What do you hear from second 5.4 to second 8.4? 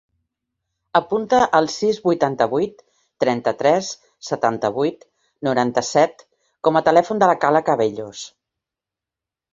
noranta-set com a telèfon de la Kala Cabellos.